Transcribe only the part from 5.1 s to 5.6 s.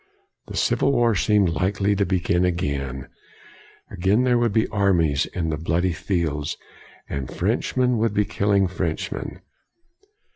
in the